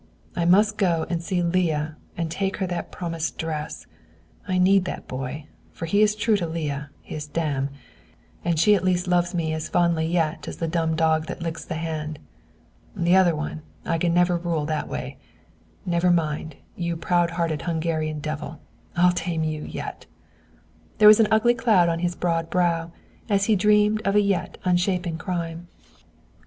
I 0.35 0.45
must 0.45 0.77
go 0.79 1.05
and 1.11 1.21
see 1.21 1.43
Leah 1.43 1.95
and 2.17 2.31
take 2.31 2.57
her 2.57 2.65
that 2.65 2.91
promised 2.91 3.37
dress. 3.37 3.85
I 4.47 4.57
need 4.57 4.85
that 4.85 5.07
boy, 5.07 5.45
for 5.73 5.85
he 5.85 6.01
is 6.01 6.15
true 6.15 6.35
to 6.37 6.47
Leah, 6.47 6.89
his 7.03 7.27
dam, 7.27 7.69
and 8.43 8.59
she 8.59 8.73
at 8.73 8.83
least 8.83 9.07
loves 9.07 9.35
me 9.35 9.53
as 9.53 9.69
fondly 9.69 10.07
yet 10.07 10.47
as 10.47 10.57
the 10.57 10.67
dumb 10.67 10.95
dog 10.95 11.27
that 11.27 11.43
licks 11.43 11.63
the 11.63 11.75
hand. 11.75 12.17
The 12.95 13.15
other 13.15 13.35
one, 13.35 13.61
I 13.85 13.99
can 13.99 14.11
never 14.11 14.37
rule 14.37 14.65
that 14.65 14.87
way. 14.89 15.17
Never 15.85 16.09
mind, 16.09 16.55
you 16.75 16.97
proud 16.97 17.29
hearted 17.37 17.61
Hungarian 17.61 18.21
devil, 18.21 18.59
I'll 18.95 19.11
tame 19.13 19.43
you 19.43 19.61
yet." 19.61 20.07
There 20.97 21.07
was 21.07 21.19
an 21.19 21.27
ugly 21.29 21.53
cloud 21.53 21.89
on 21.89 21.99
his 21.99 22.15
broad 22.15 22.49
brow 22.49 22.91
as 23.29 23.45
he 23.45 23.55
dreamed 23.55 24.01
of 24.01 24.15
a 24.15 24.21
yet 24.21 24.57
unshapen 24.65 25.19
crime. 25.19 25.67